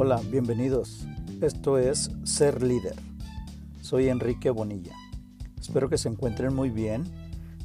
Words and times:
Hola, 0.00 0.20
bienvenidos. 0.30 1.08
Esto 1.40 1.76
es 1.76 2.12
Ser 2.22 2.62
Líder. 2.62 2.94
Soy 3.80 4.08
Enrique 4.08 4.48
Bonilla. 4.50 4.94
Espero 5.60 5.88
que 5.88 5.98
se 5.98 6.08
encuentren 6.08 6.54
muy 6.54 6.70
bien. 6.70 7.02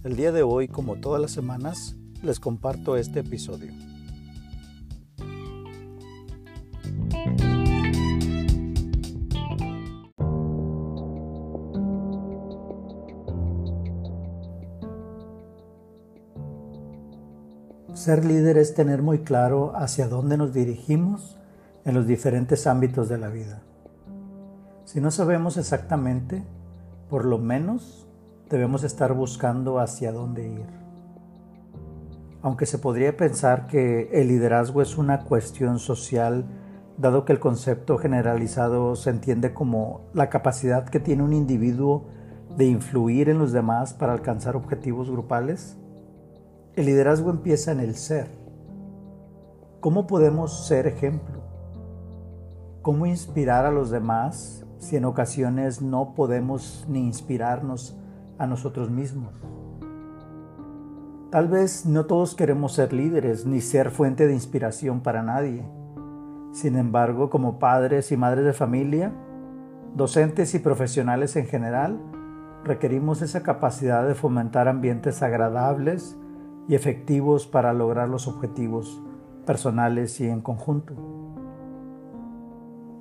El 0.04 0.16
día 0.16 0.32
de 0.32 0.42
hoy, 0.42 0.68
como 0.68 0.96
todas 0.96 1.22
las 1.22 1.30
semanas, 1.30 1.96
les 2.24 2.40
comparto 2.40 2.98
este 2.98 3.20
episodio. 3.20 3.72
Ser 17.94 18.26
líder 18.26 18.58
es 18.58 18.74
tener 18.74 19.04
muy 19.04 19.20
claro 19.20 19.74
hacia 19.76 20.08
dónde 20.08 20.36
nos 20.36 20.52
dirigimos 20.52 21.38
en 21.86 21.94
los 21.94 22.08
diferentes 22.08 22.68
ámbitos 22.68 23.10
de 23.10 23.18
la 23.18 23.30
vida. 23.30 23.62
Si 24.86 25.02
no 25.02 25.12
sabemos 25.12 25.58
exactamente, 25.58 26.44
por 27.10 27.26
lo 27.26 27.38
menos 27.38 28.08
debemos 28.50 28.84
estar 28.84 29.14
buscando 29.14 29.80
hacia 29.80 30.12
dónde 30.12 30.48
ir. 30.48 30.68
Aunque 32.42 32.66
se 32.66 32.78
podría 32.78 33.16
pensar 33.16 33.68
que 33.68 34.10
el 34.12 34.28
liderazgo 34.28 34.82
es 34.82 34.98
una 34.98 35.24
cuestión 35.24 35.80
social, 35.80 36.46
dado 36.98 37.26
que 37.26 37.34
el 37.34 37.40
concepto 37.40 37.98
generalizado 37.98 38.96
se 38.96 39.10
entiende 39.10 39.54
como 39.54 40.02
la 40.14 40.30
capacidad 40.30 40.86
que 40.86 41.00
tiene 41.00 41.24
un 41.24 41.34
individuo 41.34 42.10
de 42.58 42.66
influir 42.66 43.30
en 43.30 43.40
los 43.40 43.52
demás 43.52 43.94
para 43.94 44.14
alcanzar 44.14 44.56
objetivos 44.56 45.10
grupales, 45.10 45.78
el 46.76 46.86
liderazgo 46.86 47.30
empieza 47.30 47.72
en 47.72 47.80
el 47.80 47.96
ser. 47.96 48.28
¿Cómo 49.80 50.08
podemos 50.08 50.68
ser 50.68 50.88
ejemplo? 50.88 51.43
¿Cómo 52.84 53.06
inspirar 53.06 53.66
a 53.66 53.72
los 53.72 53.92
demás 53.92 54.66
si 54.78 54.98
en 54.98 55.06
ocasiones 55.06 55.82
no 55.82 56.16
podemos 56.16 56.86
ni 56.90 57.00
inspirarnos 57.06 57.98
a 58.38 58.46
nosotros 58.46 58.92
mismos? 58.92 59.32
Tal 61.32 61.48
vez 61.48 61.86
no 61.86 62.08
todos 62.08 62.36
queremos 62.36 62.74
ser 62.74 62.92
líderes 62.92 63.46
ni 63.46 63.62
ser 63.62 63.90
fuente 63.90 64.28
de 64.28 64.34
inspiración 64.34 65.00
para 65.00 65.24
nadie. 65.24 65.66
Sin 66.52 66.76
embargo, 66.76 67.30
como 67.30 67.58
padres 67.58 68.12
y 68.12 68.18
madres 68.18 68.44
de 68.44 68.52
familia, 68.52 69.14
docentes 69.96 70.54
y 70.54 70.60
profesionales 70.60 71.38
en 71.38 71.46
general, 71.46 72.02
requerimos 72.66 73.22
esa 73.22 73.44
capacidad 73.44 74.06
de 74.06 74.14
fomentar 74.14 74.68
ambientes 74.68 75.24
agradables 75.24 76.18
y 76.68 76.76
efectivos 76.76 77.48
para 77.48 77.72
lograr 77.72 78.10
los 78.10 78.28
objetivos 78.28 79.02
personales 79.46 80.20
y 80.20 80.28
en 80.28 80.42
conjunto. 80.42 81.23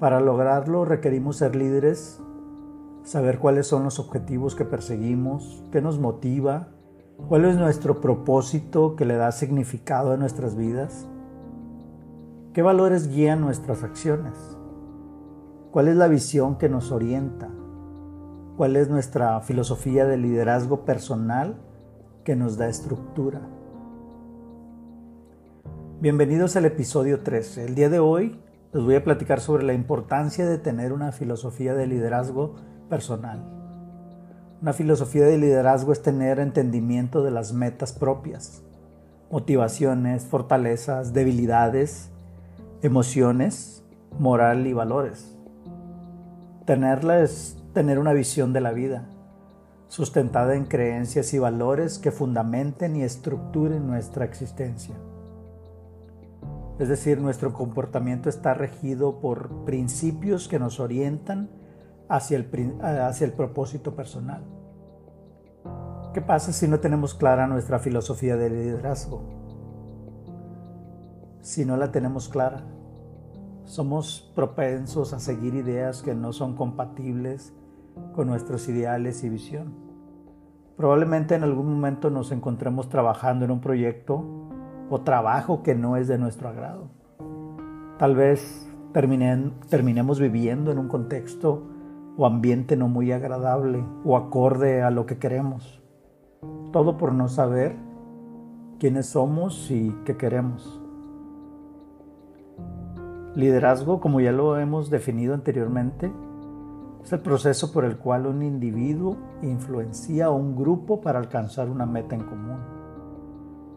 Para 0.03 0.19
lograrlo 0.19 0.85
requerimos 0.85 1.37
ser 1.37 1.55
líderes, 1.55 2.21
saber 3.05 3.39
cuáles 3.39 3.69
son 3.69 3.85
los 3.85 4.01
objetivos 4.01 4.57
que 4.57 4.65
perseguimos, 4.65 5.63
qué 5.71 5.81
nos 5.81 6.01
motiva, 6.01 6.71
cuál 7.29 7.45
es 7.45 7.57
nuestro 7.57 8.01
propósito 8.01 8.97
que 8.97 9.05
le 9.05 9.15
da 9.15 9.31
significado 9.31 10.11
a 10.11 10.17
nuestras 10.17 10.57
vidas, 10.57 11.07
qué 12.53 12.63
valores 12.63 13.15
guían 13.15 13.43
nuestras 13.43 13.85
acciones, 13.85 14.35
cuál 15.71 15.87
es 15.87 15.95
la 15.95 16.09
visión 16.09 16.59
que 16.59 16.69
nos 16.69 16.91
orienta, 16.91 17.49
cuál 18.57 18.75
es 18.75 18.89
nuestra 18.89 19.39
filosofía 19.43 20.05
de 20.05 20.17
liderazgo 20.17 20.85
personal 20.85 21.55
que 22.25 22.35
nos 22.35 22.57
da 22.57 22.69
estructura. 22.69 23.41
Bienvenidos 26.01 26.57
al 26.57 26.65
episodio 26.65 27.21
13. 27.21 27.67
El 27.67 27.77
día 27.77 27.89
de 27.89 28.01
hoy 28.01 28.42
les 28.73 28.83
voy 28.83 28.95
a 28.95 29.05
platicar 29.05 29.41
sobre 29.41 29.65
la 29.65 29.75
importancia 29.75 30.47
de 30.47 30.57
tener 30.57 30.95
una 30.95 31.13
filosofía 31.13 31.75
de 31.75 31.87
liderazgo 31.87 32.55
personal. 32.89 33.45
Una 34.63 34.73
filosofía 34.73 35.27
de 35.27 35.37
liderazgo 35.37 35.93
es 35.93 36.03
tener 36.03 36.39
entendimiento 36.39 37.23
de 37.23 37.33
las 37.33 37.53
metas 37.53 37.93
propias, 37.93 38.63
motivaciones, 39.31 40.25
fortalezas, 40.25 41.13
debilidades, 41.13 42.11
emociones, 42.81 43.85
moral 44.19 44.67
y 44.67 44.73
valores. 44.73 45.37
Tenerla 46.65 47.21
es 47.21 47.59
tener 47.75 47.99
una 47.99 48.15
visión 48.15 48.55
de 48.55 48.61
la 48.63 48.73
vida, 48.73 49.07
sustentada 49.89 50.55
en 50.55 50.65
creencias 50.65 51.35
y 51.35 51.39
valores 51.39 51.99
que 51.99 52.11
fundamenten 52.11 52.97
y 52.97 53.03
estructuren 53.03 53.87
nuestra 53.87 54.25
existencia. 54.25 54.95
Es 56.83 56.89
decir, 56.89 57.21
nuestro 57.21 57.53
comportamiento 57.53 58.29
está 58.29 58.55
regido 58.55 59.21
por 59.21 59.65
principios 59.65 60.49
que 60.49 60.59
nos 60.59 60.81
orientan 60.81 61.49
hacia 62.09 62.37
el, 62.37 62.77
hacia 62.83 63.25
el 63.25 63.35
propósito 63.35 63.95
personal. 63.95 64.43
¿Qué 66.13 66.21
pasa 66.21 66.53
si 66.53 66.67
no 66.67 66.81
tenemos 66.81 67.15
clara 67.15 67.47
nuestra 67.47 67.79
filosofía 67.79 68.35
de 68.35 68.51
liderazgo? 68.51 69.23
Si 71.41 71.65
no 71.65 71.77
la 71.77 71.93
tenemos 71.93 72.29
clara, 72.29 72.65
somos 73.63 74.33
propensos 74.35 75.13
a 75.13 75.21
seguir 75.21 75.55
ideas 75.55 76.03
que 76.03 76.17
no 76.17 76.33
son 76.33 76.57
compatibles 76.57 77.55
con 78.13 78.27
nuestros 78.27 78.69
ideales 78.69 79.23
y 79.23 79.29
visión. 79.29 79.73
Probablemente 80.77 81.37
en 81.37 81.45
algún 81.45 81.73
momento 81.73 82.11
nos 82.11 82.33
encontremos 82.33 82.89
trabajando 82.89 83.45
en 83.45 83.53
un 83.53 83.61
proyecto 83.61 84.42
o 84.93 85.01
trabajo 85.01 85.63
que 85.63 85.75
no 85.75 85.97
es 85.97 86.07
de 86.07 86.19
nuestro 86.19 86.51
agrado. 86.51 86.91
Tal 87.99 88.15
vez 88.15 88.71
terminemos 88.93 90.21
viviendo 90.21 90.71
en 90.71 90.79
un 90.79 90.89
contexto 90.89 91.63
o 92.19 92.27
ambiente 92.27 92.77
no 92.77 92.89
muy 92.89 93.11
agradable 93.11 93.83
o 94.05 94.19
acorde 94.19 94.83
a 94.83 94.91
lo 94.91 95.07
que 95.07 95.17
queremos. 95.17 95.83
Todo 96.73 96.99
por 96.99 97.15
no 97.15 97.29
saber 97.29 97.75
quiénes 98.79 99.07
somos 99.07 99.71
y 99.71 99.97
qué 100.05 100.19
queremos. 100.19 100.79
Liderazgo, 103.35 103.99
como 103.99 104.21
ya 104.21 104.33
lo 104.33 104.59
hemos 104.59 104.91
definido 104.91 105.33
anteriormente, 105.33 106.13
es 107.03 107.11
el 107.15 107.21
proceso 107.21 107.73
por 107.73 107.87
el 107.87 107.97
cual 107.97 108.27
un 108.27 108.43
individuo 108.43 109.17
influencia 109.41 110.27
a 110.27 110.31
un 110.31 110.55
grupo 110.55 111.01
para 111.01 111.19
alcanzar 111.19 111.71
una 111.71 111.87
meta 111.87 112.15
en 112.15 112.25
común. 112.25 112.82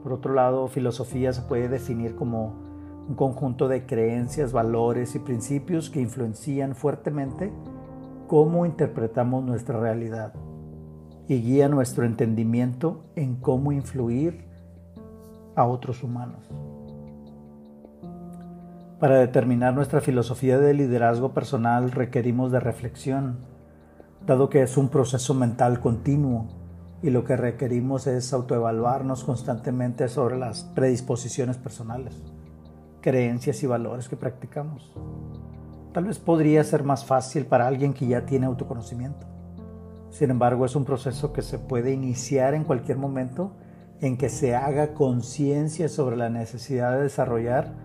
Por 0.06 0.14
otro 0.14 0.36
lado, 0.36 0.68
filosofía 0.68 1.34
se 1.34 1.42
puede 1.42 1.68
definir 1.68 2.14
como 2.16 2.54
un 3.10 3.16
conjunto 3.16 3.68
de 3.68 3.88
creencias, 3.88 4.52
valores 4.52 5.16
y 5.16 5.20
principios 5.20 5.90
que 5.90 6.00
influencian 6.00 6.76
fuertemente 6.76 7.52
cómo 8.28 8.68
interpretamos 8.68 9.44
nuestra 9.44 9.80
realidad 9.80 10.32
y 11.28 11.42
guía 11.42 11.70
nuestro 11.70 12.06
entendimiento 12.06 13.04
en 13.16 13.38
cómo 13.38 13.72
influir 13.72 14.46
a 15.56 15.66
otros 15.66 16.04
humanos. 16.04 16.52
Para 19.00 19.18
determinar 19.18 19.74
nuestra 19.74 20.02
filosofía 20.02 20.60
de 20.60 20.76
liderazgo 20.76 21.34
personal 21.34 21.90
requerimos 21.90 22.52
de 22.52 22.60
reflexión, 22.60 23.38
dado 24.28 24.50
que 24.50 24.62
es 24.62 24.78
un 24.78 24.90
proceso 24.90 25.34
mental 25.34 25.80
continuo 25.80 26.65
y 27.06 27.12
lo 27.12 27.24
que 27.24 27.38
requerimos 27.38 28.08
es 28.08 28.34
autoevaluarnos 28.34 29.24
constantemente 29.24 30.08
sobre 30.08 30.40
las 30.40 30.64
predisposiciones 30.64 31.56
personales, 31.56 32.16
creencias 33.00 33.62
y 33.62 33.68
valores 33.68 34.10
que 34.10 34.18
practicamos. 34.18 34.92
Tal 35.94 36.06
vez 36.06 36.18
podría 36.18 36.64
ser 36.64 36.84
más 36.84 37.06
fácil 37.06 37.46
para 37.46 37.68
alguien 37.68 37.94
que 37.94 38.08
ya 38.08 38.26
tiene 38.26 38.48
autoconocimiento. 38.48 39.28
Sin 40.10 40.32
embargo, 40.32 40.66
es 40.66 40.76
un 40.76 40.84
proceso 40.84 41.32
que 41.32 41.44
se 41.44 41.60
puede 41.60 41.94
iniciar 41.94 42.56
en 42.56 42.64
cualquier 42.64 42.98
momento 42.98 43.52
en 44.02 44.18
que 44.18 44.30
se 44.30 44.56
haga 44.56 44.96
conciencia 44.96 45.90
sobre 45.90 46.18
la 46.18 46.32
necesidad 46.32 46.94
de 46.94 47.04
desarrollar 47.04 47.76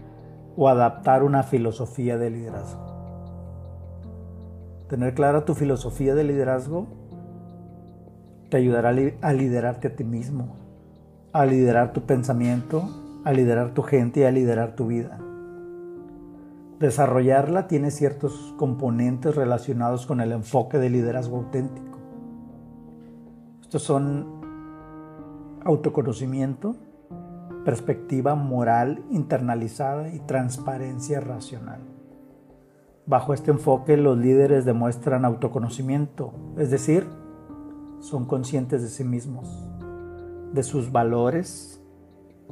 o 0.57 0.67
adaptar 0.67 1.25
una 1.25 1.43
filosofía 1.43 2.17
de 2.17 2.31
liderazgo. 2.31 2.87
Tener 4.89 5.13
clara 5.13 5.45
tu 5.45 5.55
filosofía 5.55 6.15
de 6.15 6.25
liderazgo 6.25 6.87
te 8.51 8.59
ayudará 8.59 8.91
a 8.91 9.33
liderarte 9.33 9.89
a 9.89 9.97
ti 9.97 10.05
mismo, 10.05 10.57
a 11.33 11.47
liderar 11.47 11.93
tu 11.93 12.03
pensamiento, 12.03 12.83
a 13.25 13.33
liderar 13.33 13.73
tu 13.73 13.83
gente 13.83 14.21
y 14.21 14.25
a 14.25 14.31
liderar 14.31 14.75
tu 14.75 14.89
vida. 14.89 15.19
Desarrollarla 16.81 17.69
tiene 17.69 17.91
ciertos 17.91 18.55
componentes 18.57 19.37
relacionados 19.37 20.07
con 20.07 20.21
el 20.21 20.33
enfoque 20.33 20.79
de 20.79 20.91
liderazgo 20.91 21.37
auténtico. 21.37 21.99
Estos 23.61 23.83
son 23.83 24.41
autoconocimiento, 25.65 26.77
perspectiva 27.65 28.35
moral 28.35 29.05
internalizada 29.11 30.09
y 30.09 30.21
transparencia 30.21 31.21
racional. 31.21 31.81
Bajo 33.07 33.35
este 33.35 33.51
enfoque 33.51 33.97
los 33.97 34.17
líderes 34.17 34.65
demuestran 34.65 35.25
autoconocimiento, 35.25 36.33
es 36.57 36.71
decir, 36.71 37.07
son 38.01 38.25
conscientes 38.25 38.83
de 38.83 38.89
sí 38.89 39.05
mismos, 39.05 39.49
de 40.53 40.63
sus 40.63 40.91
valores, 40.91 41.81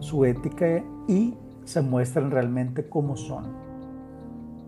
su 0.01 0.25
ética 0.25 0.85
y 1.09 1.37
se 1.65 1.83
muestran 1.83 2.31
realmente 2.31 2.89
como 2.89 3.17
son. 3.17 3.69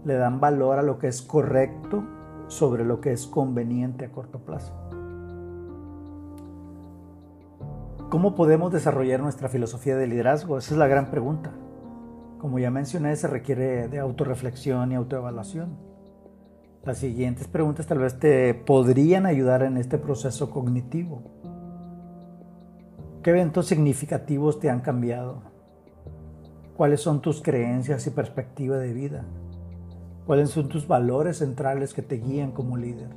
le 0.05 0.15
dan 0.15 0.41
valor 0.41 0.79
a 0.79 0.83
lo 0.83 0.99
que 0.99 1.09
es 1.09 1.21
correcto 1.21 2.03
sobre 2.49 2.87
lo 2.87 3.03
que 3.03 3.13
es 3.13 3.27
conveniente 3.27 4.07
a 4.07 4.13
corto 4.13 4.39
plazo. 4.39 4.73
¿Cómo 8.09 8.35
podemos 8.35 8.73
desarrollar 8.73 9.21
nuestra 9.21 9.49
filosofía 9.49 9.97
de 9.97 10.07
liderazgo? 10.07 10.59
Esa 10.59 10.75
es 10.75 10.79
la 10.79 10.89
gran 10.89 11.11
pregunta. 11.11 11.53
Como 12.39 12.59
ya 12.59 12.71
mencioné, 12.71 13.15
se 13.15 13.29
requiere 13.29 13.87
de 13.89 13.99
autorreflexión 13.99 14.91
y 14.91 14.95
autoevaluación. 14.97 15.77
Las 16.85 16.97
siguientes 16.97 17.47
preguntas 17.47 17.87
tal 17.87 17.99
vez 17.99 18.19
te 18.19 18.55
podrían 18.55 19.27
ayudar 19.27 19.63
en 19.63 19.77
este 19.77 19.99
proceso 19.99 20.49
cognitivo. 20.51 21.23
¿Qué 23.23 23.31
eventos 23.31 23.67
significativos 23.67 24.61
te 24.61 24.71
han 24.71 24.81
cambiado? 24.81 25.43
¿Cuáles 26.79 27.03
son 27.03 27.21
tus 27.21 27.43
creencias 27.43 28.07
y 28.07 28.11
perspectiva 28.11 28.79
de 28.79 28.95
vida? 28.95 29.27
¿Cuáles 30.27 30.49
son 30.49 30.71
tus 30.71 30.89
valores 30.89 31.39
centrales 31.39 31.93
que 31.93 32.01
te 32.01 32.17
guían 32.17 32.51
como 32.51 32.79
líder? 32.79 33.11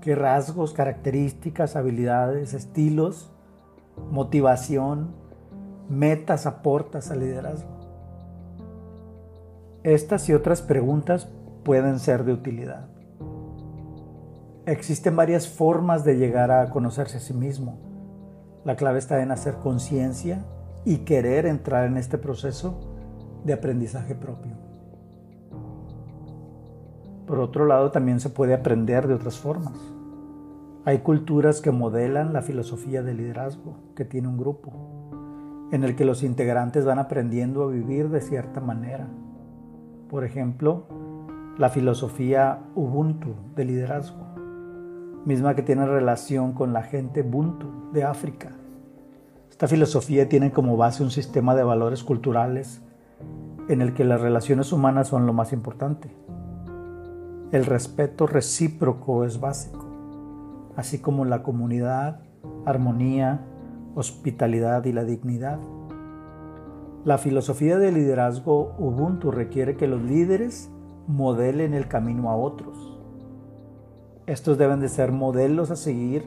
¿Qué 0.00 0.14
rasgos, 0.14 0.72
características, 0.72 1.76
habilidades, 1.76 2.54
estilos 2.54 3.30
motivación, 4.10 5.10
metas 5.90 6.46
aportas 6.46 7.10
al 7.10 7.20
liderazgo? 7.20 7.68
Estas 9.82 10.26
y 10.30 10.32
otras 10.32 10.62
preguntas 10.62 11.28
pueden 11.64 11.98
ser 11.98 12.24
de 12.24 12.32
utilidad. 12.32 12.88
Existen 14.66 15.16
varias 15.16 15.48
formas 15.48 16.04
de 16.04 16.16
llegar 16.16 16.50
a 16.50 16.70
conocerse 16.70 17.16
a 17.16 17.20
sí 17.20 17.34
mismo. 17.34 17.78
La 18.64 18.76
clave 18.76 18.98
está 18.98 19.22
en 19.22 19.30
hacer 19.30 19.54
conciencia 19.54 20.44
y 20.84 20.98
querer 20.98 21.46
entrar 21.46 21.86
en 21.86 21.96
este 21.96 22.18
proceso 22.18 22.78
de 23.44 23.52
aprendizaje 23.52 24.14
propio. 24.14 24.52
Por 27.26 27.38
otro 27.38 27.66
lado, 27.66 27.90
también 27.90 28.20
se 28.20 28.28
puede 28.28 28.54
aprender 28.54 29.06
de 29.06 29.14
otras 29.14 29.38
formas. 29.38 29.78
Hay 30.84 30.98
culturas 30.98 31.60
que 31.60 31.70
modelan 31.70 32.32
la 32.32 32.42
filosofía 32.42 33.02
de 33.02 33.14
liderazgo 33.14 33.76
que 33.94 34.04
tiene 34.04 34.28
un 34.28 34.36
grupo, 34.36 35.68
en 35.72 35.84
el 35.84 35.94
que 35.94 36.04
los 36.04 36.22
integrantes 36.22 36.84
van 36.84 36.98
aprendiendo 36.98 37.62
a 37.62 37.70
vivir 37.70 38.08
de 38.08 38.20
cierta 38.20 38.60
manera. 38.60 39.08
Por 40.08 40.24
ejemplo, 40.24 40.86
la 41.60 41.68
filosofía 41.68 42.60
Ubuntu 42.74 43.34
de 43.54 43.66
liderazgo, 43.66 44.24
misma 45.26 45.54
que 45.54 45.62
tiene 45.62 45.84
relación 45.84 46.54
con 46.54 46.72
la 46.72 46.82
gente 46.82 47.20
Ubuntu 47.20 47.92
de 47.92 48.02
África. 48.02 48.52
Esta 49.50 49.68
filosofía 49.68 50.26
tiene 50.26 50.52
como 50.52 50.78
base 50.78 51.02
un 51.02 51.10
sistema 51.10 51.54
de 51.54 51.62
valores 51.62 52.02
culturales 52.02 52.80
en 53.68 53.82
el 53.82 53.92
que 53.92 54.04
las 54.04 54.22
relaciones 54.22 54.72
humanas 54.72 55.08
son 55.08 55.26
lo 55.26 55.34
más 55.34 55.52
importante. 55.52 56.10
El 57.52 57.66
respeto 57.66 58.26
recíproco 58.26 59.26
es 59.26 59.38
básico 59.38 59.90
así 60.76 60.98
como 60.98 61.26
la 61.26 61.42
comunidad, 61.42 62.22
armonía, 62.64 63.44
hospitalidad 63.94 64.86
y 64.86 64.92
la 64.94 65.04
dignidad. 65.04 65.58
La 67.04 67.18
filosofía 67.18 67.76
de 67.76 67.92
liderazgo 67.92 68.74
Ubuntu 68.78 69.30
requiere 69.30 69.76
que 69.76 69.86
los 69.86 70.00
líderes 70.00 70.70
modelen 71.10 71.74
el 71.74 71.88
camino 71.88 72.30
a 72.30 72.36
otros. 72.36 72.98
Estos 74.26 74.58
deben 74.58 74.80
de 74.80 74.88
ser 74.88 75.12
modelos 75.12 75.70
a 75.70 75.76
seguir 75.76 76.24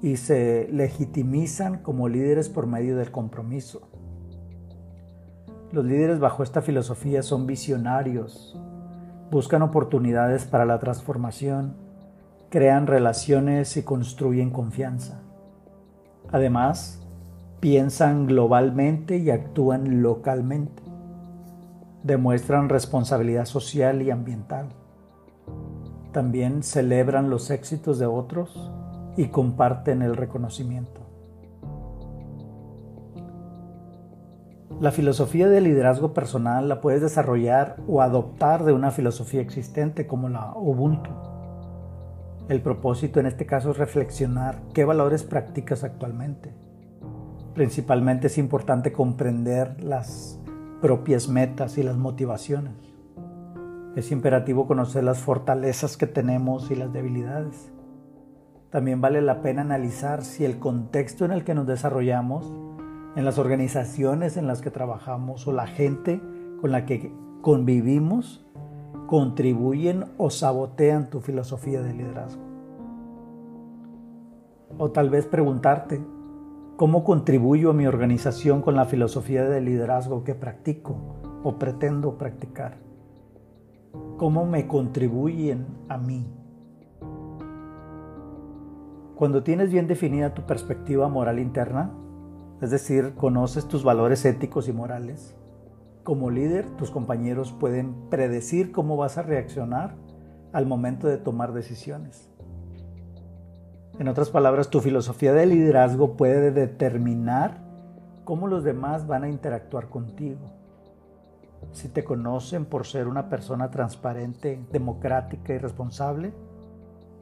y 0.00 0.16
se 0.16 0.68
legitimizan 0.70 1.78
como 1.78 2.08
líderes 2.08 2.48
por 2.48 2.66
medio 2.66 2.96
del 2.96 3.10
compromiso. 3.10 3.88
Los 5.72 5.84
líderes 5.84 6.20
bajo 6.20 6.44
esta 6.44 6.62
filosofía 6.62 7.22
son 7.22 7.46
visionarios, 7.46 8.56
buscan 9.30 9.62
oportunidades 9.62 10.44
para 10.44 10.64
la 10.64 10.78
transformación, 10.78 11.74
crean 12.50 12.86
relaciones 12.86 13.76
y 13.76 13.82
construyen 13.82 14.50
confianza. 14.50 15.20
Además, 16.30 17.04
piensan 17.58 18.26
globalmente 18.26 19.16
y 19.16 19.30
actúan 19.30 20.02
localmente. 20.02 20.93
Demuestran 22.04 22.68
responsabilidad 22.68 23.46
social 23.46 24.00
y 24.02 24.12
ambiental. 24.12 24.68
También 26.12 26.62
celebran 26.62 27.30
los 27.30 27.50
éxitos 27.50 27.98
de 27.98 28.06
otros 28.06 28.70
y 29.16 29.26
comparten 29.26 30.02
el 30.02 30.14
reconocimiento. 30.16 31.00
La 34.80 34.92
filosofía 34.92 35.48
de 35.48 35.60
liderazgo 35.60 36.14
personal 36.14 36.68
la 36.68 36.80
puedes 36.80 37.00
desarrollar 37.00 37.76
o 37.88 38.02
adoptar 38.02 38.64
de 38.64 38.72
una 38.72 38.92
filosofía 38.92 39.40
existente 39.40 40.06
como 40.06 40.28
la 40.28 40.52
Ubuntu 40.54 41.10
el 42.48 42.60
propósito 42.60 43.20
en 43.20 43.26
este 43.26 43.46
caso 43.46 43.70
es 43.70 43.78
reflexionar 43.78 44.60
qué 44.74 44.84
valores 44.84 45.22
practicas 45.22 45.82
actualmente. 45.82 46.52
Principalmente 47.54 48.26
es 48.26 48.36
importante 48.36 48.92
comprender 48.92 49.82
las 49.82 50.38
propias 50.84 51.30
metas 51.30 51.78
y 51.78 51.82
las 51.82 51.96
motivaciones. 51.96 52.74
Es 53.96 54.12
imperativo 54.12 54.66
conocer 54.66 55.02
las 55.02 55.18
fortalezas 55.18 55.96
que 55.96 56.06
tenemos 56.06 56.70
y 56.70 56.74
las 56.74 56.92
debilidades. 56.92 57.72
También 58.68 59.00
vale 59.00 59.22
la 59.22 59.40
pena 59.40 59.62
analizar 59.62 60.26
si 60.26 60.44
el 60.44 60.58
contexto 60.58 61.24
en 61.24 61.32
el 61.32 61.42
que 61.42 61.54
nos 61.54 61.66
desarrollamos, 61.66 62.52
en 63.16 63.24
las 63.24 63.38
organizaciones 63.38 64.36
en 64.36 64.46
las 64.46 64.60
que 64.60 64.70
trabajamos 64.70 65.48
o 65.48 65.52
la 65.52 65.66
gente 65.66 66.20
con 66.60 66.70
la 66.70 66.84
que 66.84 67.10
convivimos 67.40 68.44
contribuyen 69.06 70.04
o 70.18 70.28
sabotean 70.28 71.08
tu 71.08 71.22
filosofía 71.22 71.80
de 71.80 71.94
liderazgo. 71.94 72.42
O 74.76 74.90
tal 74.90 75.08
vez 75.08 75.24
preguntarte, 75.24 76.04
¿cómo 76.76 77.04
contribuyo 77.04 77.70
a 77.70 77.74
mi 77.74 77.86
organización 77.86 78.60
con 78.60 78.74
la 78.74 78.86
filosofía 78.86 79.44
de 79.44 79.60
liderazgo 79.60 80.24
que 80.24 80.34
practico 80.34 80.96
o 81.44 81.56
pretendo 81.58 82.18
practicar? 82.18 82.78
¿Cómo 84.16 84.44
me 84.44 84.66
contribuyen 84.66 85.66
a 85.88 85.98
mí? 85.98 86.26
Cuando 89.14 89.44
tienes 89.44 89.70
bien 89.70 89.86
definida 89.86 90.34
tu 90.34 90.42
perspectiva 90.42 91.08
moral 91.08 91.38
interna, 91.38 91.92
es 92.60 92.70
decir, 92.70 93.14
conoces 93.14 93.68
tus 93.68 93.84
valores 93.84 94.24
éticos 94.24 94.68
y 94.68 94.72
morales, 94.72 95.36
como 96.02 96.30
líder, 96.30 96.68
tus 96.70 96.90
compañeros 96.90 97.52
pueden 97.52 97.94
predecir 98.10 98.72
cómo 98.72 98.96
vas 98.96 99.16
a 99.16 99.22
reaccionar 99.22 99.94
al 100.52 100.66
momento 100.66 101.06
de 101.06 101.18
tomar 101.18 101.52
decisiones. 101.52 102.33
En 103.98 104.08
otras 104.08 104.30
palabras, 104.30 104.70
tu 104.70 104.80
filosofía 104.80 105.32
de 105.32 105.46
liderazgo 105.46 106.16
puede 106.16 106.50
determinar 106.50 107.62
cómo 108.24 108.48
los 108.48 108.64
demás 108.64 109.06
van 109.06 109.22
a 109.22 109.28
interactuar 109.28 109.88
contigo. 109.88 110.40
Si 111.72 111.88
te 111.88 112.02
conocen 112.02 112.64
por 112.64 112.86
ser 112.86 113.06
una 113.06 113.28
persona 113.28 113.70
transparente, 113.70 114.60
democrática 114.72 115.54
y 115.54 115.58
responsable, 115.58 116.32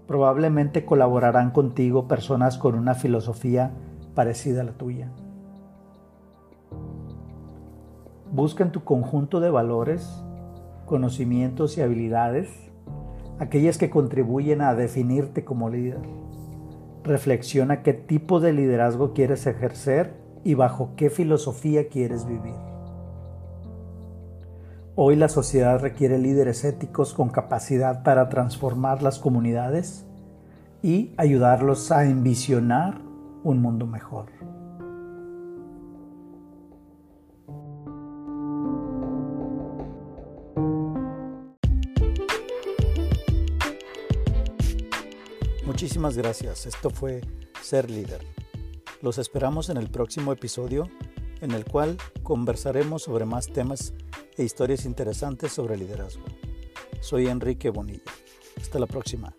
probablemente 0.06 0.84
colaborarán 0.84 1.50
contigo 1.50 2.08
personas 2.08 2.56
con 2.56 2.74
una 2.74 2.94
filosofía 2.94 3.72
parecida 4.14 4.62
a 4.62 4.64
la 4.64 4.72
tuya. 4.72 5.10
Busca 8.32 8.64
en 8.64 8.72
tu 8.72 8.82
conjunto 8.82 9.40
de 9.40 9.50
valores, 9.50 10.24
conocimientos 10.86 11.76
y 11.76 11.82
habilidades 11.82 12.48
aquellas 13.38 13.76
que 13.76 13.90
contribuyen 13.90 14.60
a 14.62 14.74
definirte 14.74 15.44
como 15.44 15.68
líder. 15.68 16.21
Reflexiona 17.04 17.82
qué 17.82 17.94
tipo 17.94 18.40
de 18.40 18.52
liderazgo 18.52 19.12
quieres 19.12 19.46
ejercer 19.46 20.14
y 20.44 20.54
bajo 20.54 20.90
qué 20.96 21.10
filosofía 21.10 21.88
quieres 21.88 22.26
vivir. 22.26 22.54
Hoy 24.94 25.16
la 25.16 25.28
sociedad 25.28 25.80
requiere 25.80 26.18
líderes 26.18 26.64
éticos 26.64 27.14
con 27.14 27.30
capacidad 27.30 28.02
para 28.02 28.28
transformar 28.28 29.02
las 29.02 29.18
comunidades 29.18 30.04
y 30.82 31.14
ayudarlos 31.16 31.90
a 31.90 32.04
envisionar 32.04 33.00
un 33.42 33.62
mundo 33.62 33.86
mejor. 33.86 34.26
Muchísimas 45.64 46.16
gracias. 46.16 46.66
Esto 46.66 46.90
fue 46.90 47.20
Ser 47.62 47.90
Líder. 47.90 48.26
Los 49.00 49.18
esperamos 49.18 49.68
en 49.70 49.76
el 49.76 49.90
próximo 49.90 50.32
episodio 50.32 50.88
en 51.40 51.52
el 51.52 51.64
cual 51.64 51.96
conversaremos 52.22 53.02
sobre 53.02 53.26
más 53.26 53.48
temas 53.48 53.94
e 54.36 54.44
historias 54.44 54.84
interesantes 54.84 55.52
sobre 55.52 55.76
liderazgo. 55.76 56.24
Soy 57.00 57.26
Enrique 57.26 57.70
Bonilla. 57.70 58.12
Hasta 58.60 58.78
la 58.78 58.86
próxima. 58.86 59.34